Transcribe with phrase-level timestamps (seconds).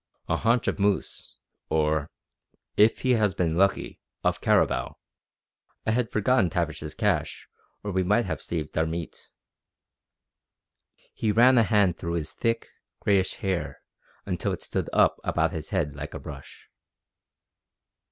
[0.27, 1.37] "A haunch of moose,
[1.69, 2.09] or,
[2.75, 4.87] if he has been lucky, of caribou.
[5.85, 7.47] I had forgotten Tavish's cache
[7.83, 9.29] or we might have saved our meat."
[11.13, 12.69] He ran a hand through his thick,
[12.99, 13.83] grayish hair
[14.25, 16.67] until it stood up about his head like a brush.